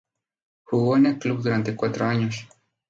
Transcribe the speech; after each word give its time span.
Jugó 0.63 0.97
en 0.97 1.05
el 1.05 1.19
club 1.19 1.43
durante 1.43 1.75
cuatro 1.75 2.07
años. 2.07 2.47